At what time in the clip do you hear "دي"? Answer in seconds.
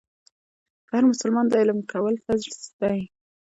2.81-3.01